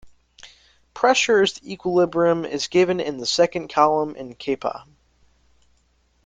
[0.95, 4.87] Pressure of the equilibrium is given in the second column in kPa.